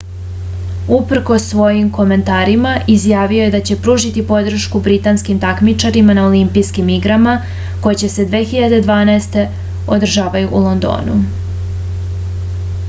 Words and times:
uprkos 0.95 1.43
svojim 1.47 1.89
komentarima 1.97 2.71
izjavio 2.93 3.41
je 3.47 3.51
da 3.55 3.59
će 3.69 3.75
pružiti 3.87 4.23
podršku 4.31 4.79
britanskim 4.87 5.41
takmičarima 5.45 6.15
na 6.19 6.25
olimpijskim 6.29 6.89
igrama 6.95 7.33
koje 7.85 8.09
se 8.15 8.25
2012. 8.33 9.43
održavaju 9.99 10.49
u 10.61 10.63
londonu 10.69 11.19